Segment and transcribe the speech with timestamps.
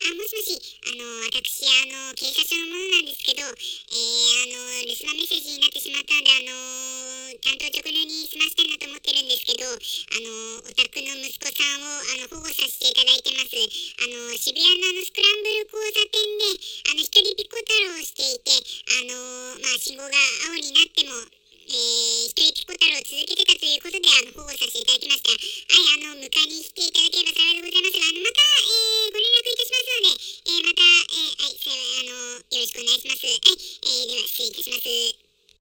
[0.00, 13.52] あ、もしもし、あの、私、あの、警察の者なんですけど、えー、あの、留守番メッセージになってしまったので、あの、担当直入に済ましたいなと思ってるんですけど、あの、お宅の息子さんを、あの、保護させていただいてます。
[13.52, 16.48] あの、渋谷のあの、スクランブル交差点で、
[16.88, 20.16] あの、一人ピコ太郎をしていて、あの、まあ、信号が
[20.48, 21.39] 青になっても、
[32.72, 33.26] くお願いします。
[33.26, 34.99] はい、えー、では失礼いたします。